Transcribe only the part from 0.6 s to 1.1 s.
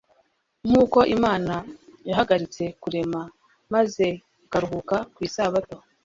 Nk'uko